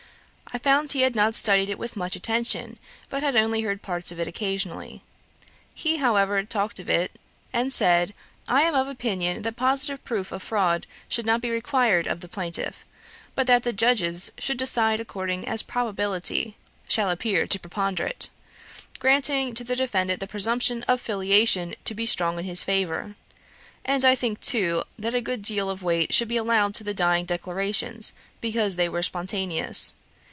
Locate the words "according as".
14.99-15.63